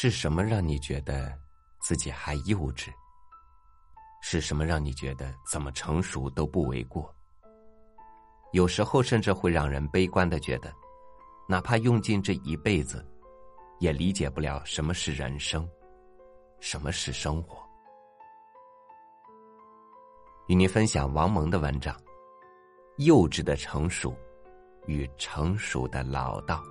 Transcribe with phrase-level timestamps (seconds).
[0.00, 1.36] 是什么让你觉得
[1.80, 2.88] 自己还幼稚？
[4.22, 7.12] 是什么让你觉得怎么成熟都不为过？
[8.52, 10.72] 有时候甚至会让人悲观的觉得，
[11.48, 13.04] 哪怕用尽这一辈子，
[13.80, 15.68] 也理解不了什么是人生，
[16.60, 17.58] 什么是生活。
[20.46, 22.00] 与您分享王蒙的文章：
[22.98, 24.16] 幼稚的成熟
[24.86, 26.62] 与成熟的老道。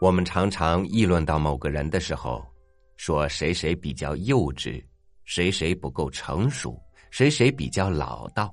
[0.00, 2.42] 我们常常议论到某个人的时候，
[2.96, 4.82] 说谁谁比较幼稚，
[5.24, 8.50] 谁谁不够成熟，谁谁比较老道。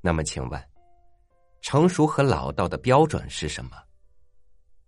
[0.00, 0.60] 那么，请问，
[1.60, 3.76] 成熟和老道的标准是什么？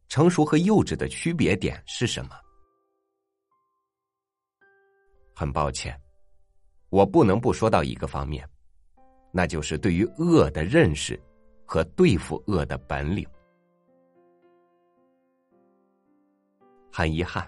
[0.08, 2.34] 成熟和幼稚的区别点是什么？
[5.32, 5.96] 很抱歉，
[6.88, 8.44] 我不能不说到一个方面，
[9.32, 11.16] 那就是对于恶的认识
[11.64, 13.24] 和对付恶的本领。
[16.96, 17.44] 很遗憾，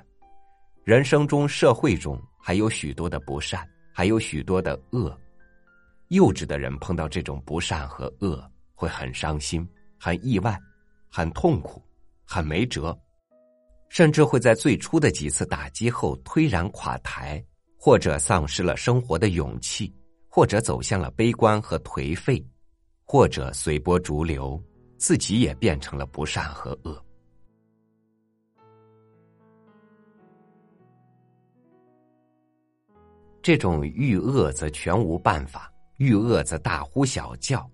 [0.83, 5.17] 人生中、社会中还有许多的不善，还有许多的恶。
[6.09, 9.65] 幼稚的人碰到这种不善和恶，会很伤心、
[10.01, 10.59] 很意外、
[11.09, 11.81] 很痛苦、
[12.25, 12.99] 很没辙，
[13.89, 17.41] 甚至会在最初的几次打击后推然垮台，
[17.79, 19.95] 或者丧失了生活的勇气，
[20.29, 22.45] 或者走向了悲观和颓废，
[23.05, 24.61] 或者随波逐流，
[24.99, 27.01] 自己也变成了不善和恶。
[33.47, 37.65] 这种遇恶则全无办法，遇恶则大呼小叫，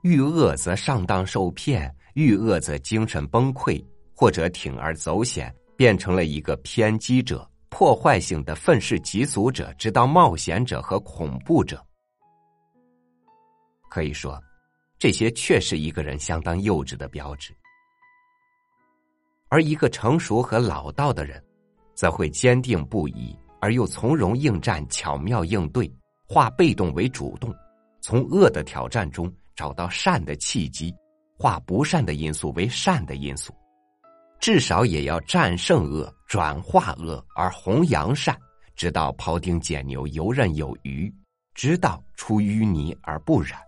[0.00, 3.84] 遇恶则上当受骗，遇恶则精神崩溃，
[4.14, 11.84] 或者铤而走险，变成了一个偏激者、破坏性的愤世嫉俗者，直到冒险者和恐怖者。
[13.90, 14.42] 可以说，
[14.98, 17.54] 这些确是一个人相当幼稚的标志。
[19.50, 21.44] 而一个成熟和老道的人，
[21.94, 23.38] 则会坚定不移。
[23.60, 25.90] 而又从容应战，巧妙应对，
[26.26, 27.54] 化被动为主动，
[28.00, 30.94] 从恶的挑战中找到善的契机，
[31.36, 33.52] 化不善的因素为善的因素，
[34.38, 38.36] 至少也要战胜恶，转化恶而弘扬善，
[38.76, 41.12] 直到庖丁解牛，游刃有余，
[41.54, 43.58] 直到出淤泥而不染。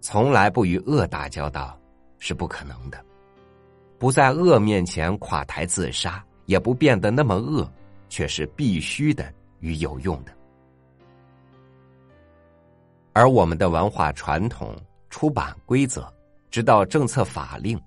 [0.00, 1.78] 从来不与恶打交道
[2.18, 3.02] 是不可能的，
[3.98, 6.22] 不在恶面前垮台自杀。
[6.46, 7.70] 也不变得那么恶，
[8.08, 10.32] 却是必须的与有用的。
[13.12, 14.74] 而我们的文化传统、
[15.08, 16.12] 出版规则，
[16.50, 17.80] 直到政策法令，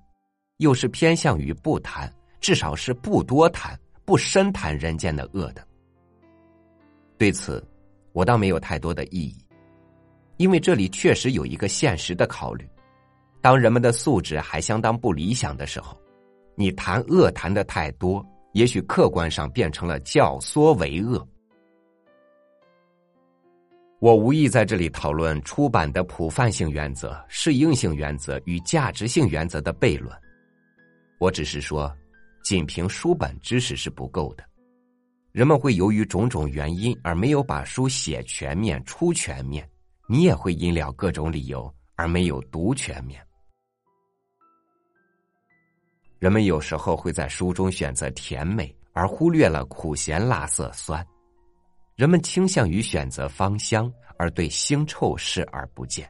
[0.58, 5.62] 又是偏向于不谈，至少是不多谈、不深谈人间的恶的。
[7.18, 7.62] 对此，
[8.14, 9.38] 我倒没有太多的异议，
[10.38, 12.66] 因为这里确实有一个现实的考虑：
[13.42, 15.98] 当人们的素质还相当不理想的时候，
[16.56, 18.26] 你谈恶谈的太多。
[18.58, 21.26] 也许客观上变成了教唆为恶。
[24.00, 30.12] 我无意在这里讨论出版的普泛性原则、适应性原则与价值性原则的悖论。
[31.20, 31.96] 我只是说，
[32.44, 34.44] 仅凭书本知识是不够的。
[35.32, 39.70] 人们会由于种种原因而没有把书写全面、出全面，
[40.10, 43.24] 你也会因了各种理由而没有读全面。
[46.20, 51.00] 人们有时候会在书中选择甜美，而忽略了苦咸辣涩酸；
[51.96, 56.10] 人们倾向于选择芳香，而对腥臭视而不见。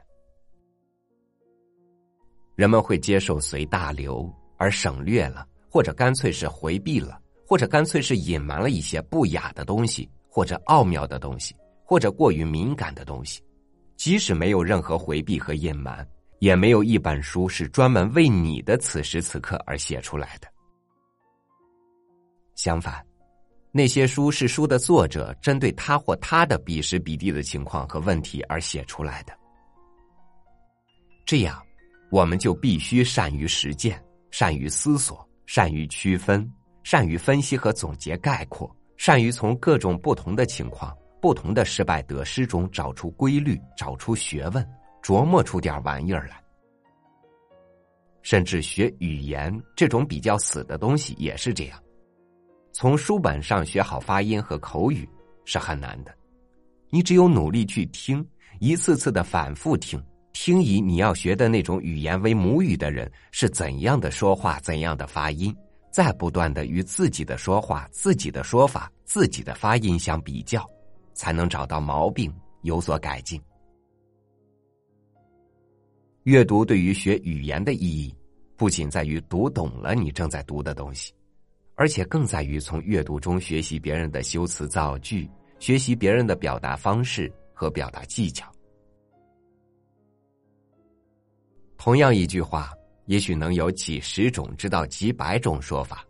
[2.56, 13.44] 人们会接受随大流，而省略了，或者干脆是回避了，或者干脆是隐瞒了一些不雅的东西，或者奥妙的东西，或者过于敏感的东西，
[13.98, 16.08] 即使没有任何回避和隐瞒。
[16.40, 20.48] 也没有一本书是专门为你的此时此刻而写出来的。
[22.56, 23.06] 相反，
[23.72, 29.34] 那些书是书的作者针对他或他的彼时彼地的情况和问题而写出来的。
[31.26, 31.62] 这样，
[32.10, 36.50] 我们就必须善于实践，善于思索，善于区分，
[36.84, 44.68] 善于分析和总结概括，善于从各种不同的情况、不同的失败得失中找出规律，找出学问。
[45.02, 46.42] 琢磨出点玩意儿来，
[48.22, 51.82] 甚至学语言这种比较死的东西也是这样。
[52.74, 55.08] 从书本上学好发音和口语
[55.46, 56.14] 是很难的，
[56.90, 58.24] 你只有努力去听，
[58.60, 60.04] 一次次的反复听，
[60.34, 65.56] 听以你要学的那种语言为母语的人是怎样的说话，怎样的发音，
[65.90, 70.64] 再不断的与自己的说话、自己的说法、自己的发音相比较，
[71.14, 73.42] 才能找到毛病，有所改进。
[76.28, 78.14] 阅读对于学语言的意义，
[78.58, 81.14] 不仅在于读懂了你正在读的东西，
[81.76, 85.26] 而且更在于从阅读中学习别人的修辞造句，
[85.58, 88.52] 学习别人的表达方式和表达技巧。
[91.78, 92.74] 同样一句话，
[93.06, 96.06] 也许能有几十种直到几百种说法，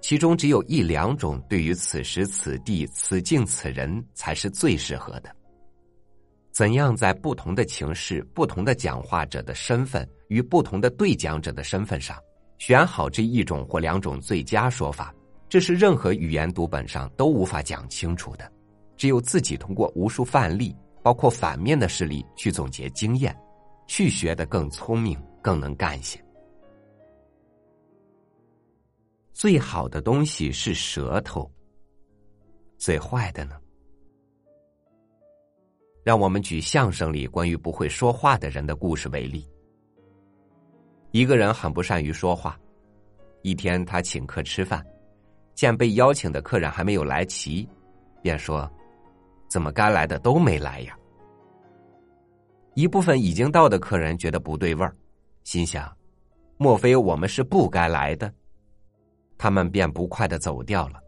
[0.00, 5.34] 其中只有一两种对于此时此地此境此人才是最适合的。
[6.52, 12.16] 怎样在不同的情势、不同的讲话者的身份与不同的对讲者的身份上，
[12.58, 15.14] 选好这一种或两种最佳说法，
[15.48, 18.52] 这是任何语言读本上都无法讲清楚的。
[18.98, 23.34] 只有自己通过无数范例，包括反面的事例去总结经验，
[23.86, 26.22] 去学的更聪明、更能干些。
[29.32, 31.50] 最好的东西是舌头，
[32.76, 33.56] 最坏的呢？
[36.02, 39.48] 让我们举相声里关于不会说话的人的故事为例。
[41.12, 42.58] 一个人很不善于说话，
[43.42, 44.84] 一天他请客吃饭，
[45.54, 47.68] 见被邀请的客人还没有来齐，
[48.20, 48.68] 便说
[49.48, 50.98] ：“怎么该来的都没来呀？”
[52.74, 54.96] 一部分已经到的客人觉得不对味儿，
[55.44, 55.94] 心想
[56.56, 58.32] ：“莫非我们是不该来的？”
[59.36, 60.98] 他们便不快的走掉了。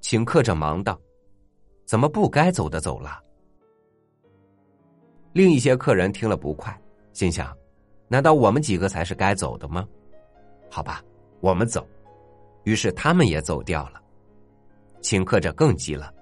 [0.00, 0.98] 请客者忙道
[1.84, 3.20] ：“怎么不该走的走了？”
[5.34, 6.74] 另一些客人听了不快，
[7.12, 7.54] 心想
[8.06, 9.84] ：“难道我们几个才是该走的吗？”
[10.70, 11.02] 好吧，
[11.40, 11.84] 我们走。
[12.62, 14.00] 于是他们也走掉了。
[15.02, 16.14] 请客者更急了，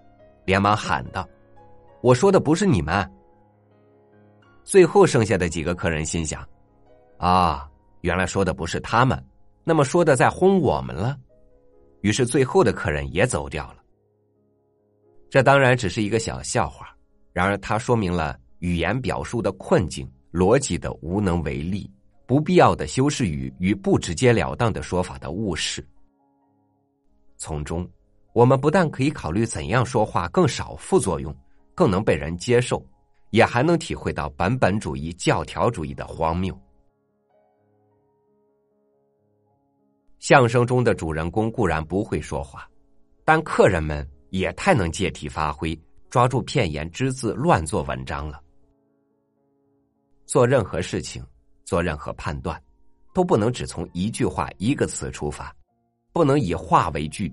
[0.47, 1.29] 连忙喊道
[2.01, 3.09] ：“我说的不是你们。”
[4.65, 6.43] 最后剩下的几个客人心想
[7.19, 7.71] ：“啊，
[8.01, 9.23] 原来说的不是他们，
[9.63, 11.19] 那么说的在轰我们了。”
[12.01, 13.77] 于是最后的客人也走掉了。
[15.29, 16.97] 这当然只是一个小笑话，
[17.35, 18.39] 然而它说明了。
[18.63, 21.91] 语言表述的困境，逻辑的无能为力，
[22.27, 25.85] 不必要的修饰语与不直截了当的说法的误事。
[27.37, 27.89] 从中，
[28.33, 31.37] 我们不但可以考虑怎样说话更少副作用，
[31.75, 32.81] 更能被人接受，
[33.31, 36.57] 也还能体会到本本主义、教条主义的荒谬。
[40.21, 42.71] 相声中的主人公固然不会说话，
[43.25, 45.77] 但客人们也太能借题发挥，
[46.09, 48.41] 抓住片言只字乱做文章了。
[50.33, 51.23] 做任何事情，
[51.63, 52.59] 做任何判断，
[53.13, 55.55] 都不能只从一句话、一个词出发，
[56.11, 57.31] 不能以话为据，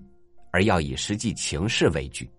[0.51, 2.30] 而要以实际情势为据。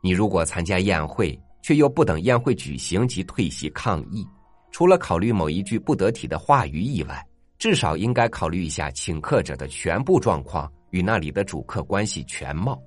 [0.00, 4.24] 你如果参加宴会，却又不等宴会举行即退席抗议，
[4.70, 7.20] 除了考虑某一句不得体的话语以外，
[7.58, 12.80] 至少应该考虑一下请客者的全部状况与那里的主客关系全貌。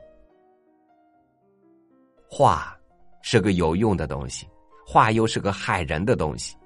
[2.29, 2.73] 话
[3.21, 4.47] 是个有用的东西。
[4.91, 6.55] 话又是个害人的东西，《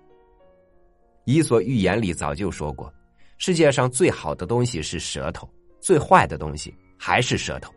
[1.26, 2.90] 伊索寓言》里早就说过，
[3.38, 5.46] 世界上最好的东西是舌头，
[5.82, 7.70] 最坏的东西还是舌头。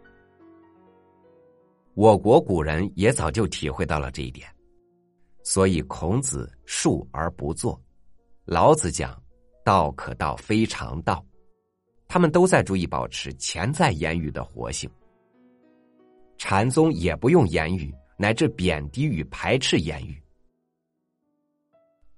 [1.94, 4.48] 我国古人也早就体会到了这一点，
[5.42, 7.82] 所以孔子述而不作，
[8.44, 9.20] 老子讲
[9.64, 11.26] 道可道非常道，
[12.06, 14.88] 他们都在注意保持潜在言语的活性。
[16.38, 20.22] 禅宗也不用言语，乃至贬低与排斥言语。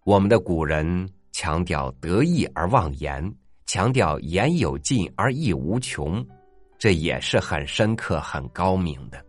[0.09, 3.23] 我们的古人强调得意而忘言，
[3.67, 6.27] 强调言有尽而意无穷，
[6.79, 9.23] 这也是很深刻、很高明的。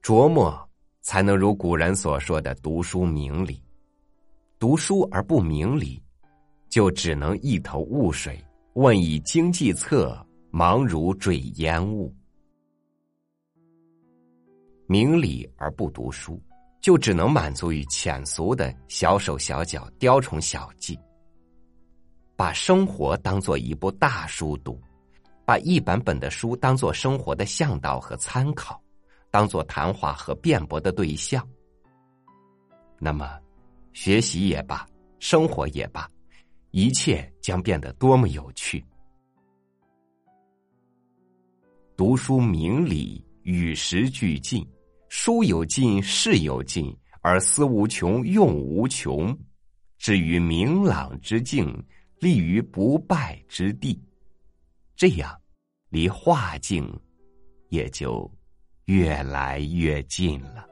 [0.00, 0.56] 琢磨
[1.00, 3.60] 才能如古人所说的“读书明理”，
[4.60, 6.00] 读书而不明理，
[6.68, 8.40] 就只能一头雾水，
[8.74, 10.16] 问以经济策，
[10.52, 12.14] 忙如坠烟雾。
[14.92, 16.38] 明理而不读书，
[16.82, 21.00] 就只能满足于浅俗的小手小脚、雕虫小技。
[22.36, 24.78] 把生活当做一部大书读，
[25.46, 28.78] 把一本本的书当做生活的向导和参考，
[29.30, 31.42] 当做谈话和辩驳的对象。
[32.98, 33.40] 那么，
[33.94, 34.86] 学习也罢，
[35.20, 36.06] 生活也罢，
[36.70, 38.84] 一切将变得多么有趣！
[41.96, 44.62] 读书明理，与时俱进。
[45.14, 49.38] 书有尽，事有尽，而思无穷，用无穷。
[49.98, 51.70] 至于明朗之境，
[52.18, 54.02] 立于不败之地。
[54.96, 55.38] 这样，
[55.90, 56.90] 离化境
[57.68, 58.28] 也就
[58.86, 60.66] 越来越近了。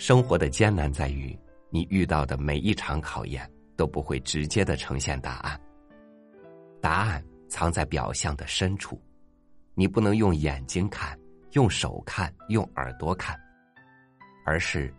[0.00, 1.38] 生活的艰难在于，
[1.68, 5.60] 你遇到的每一场考验都不会直接的呈现答案。
[6.80, 8.98] 答案藏在表象的深处，
[9.74, 11.20] 你不能用眼睛看，
[11.52, 13.38] 用手看，用耳朵看，
[14.46, 14.90] 而是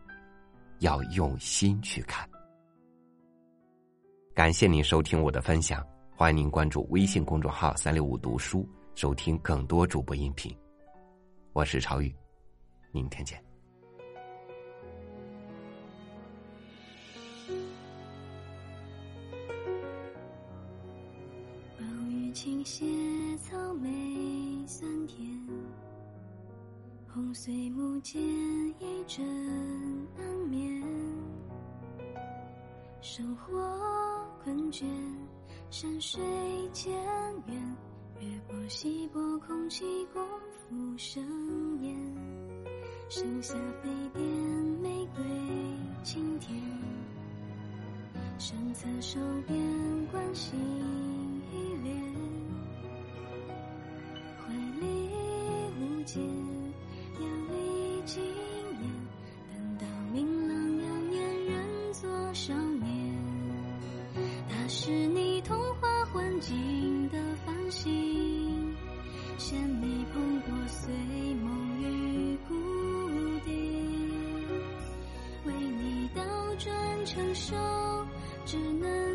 [0.82, 2.30] 要用心去看。
[4.36, 5.84] 感谢您收听我的分享，
[6.16, 10.56] 欢迎您关注微信公众号“三六五读书”，收听更多主播音频。
[11.54, 12.16] 我是朝宇，
[12.92, 13.51] 明天见。
[22.34, 22.86] 倾斜
[23.40, 25.28] 草莓酸甜，
[27.14, 28.22] 红碎木间
[28.80, 29.26] 一阵
[30.18, 30.82] 难眠。
[33.02, 33.60] 生活
[34.44, 34.86] 困倦，
[35.70, 36.22] 山水
[36.72, 36.94] 渐
[37.48, 37.76] 远，
[38.22, 39.84] 越过稀薄空气，
[40.14, 40.26] 共
[40.70, 41.22] 赴盛
[41.82, 41.96] 宴，
[43.10, 44.26] 盛夏飞点
[44.82, 45.24] 玫瑰
[46.02, 46.58] 清甜，
[48.40, 50.58] 身侧手边关心。
[56.14, 56.22] 间，
[57.18, 58.22] 念历经
[58.82, 58.84] 年，
[59.50, 63.16] 等到明朗，流年仍作少年。
[64.50, 68.76] 他是你童话幻境的繁星，
[69.38, 70.94] 衔泥捧过碎
[71.36, 72.56] 梦与谷
[73.46, 73.54] 底，
[75.46, 76.22] 为你倒
[76.58, 77.56] 转成兽，
[78.46, 79.11] 只能。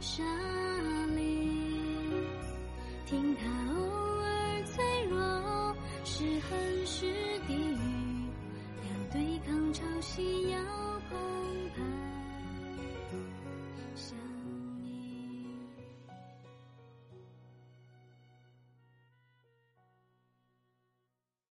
[0.00, 0.22] 沙
[1.14, 1.18] 砾。
[3.06, 3.78] 听它偶
[4.20, 7.06] 尔脆弱，是恨是
[7.46, 8.30] 低语，
[8.84, 10.58] 要对抗潮汐，要
[11.08, 11.39] 澎湃。